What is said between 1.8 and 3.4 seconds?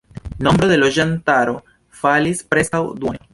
falis preskaŭ duone.